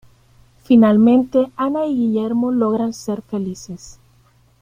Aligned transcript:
Finalmente 0.63 1.51
Ana 1.55 1.85
y 1.85 1.93
Guillermo 1.95 2.51
logran 2.51 2.91
ser 2.91 3.21
felices. 3.21 3.99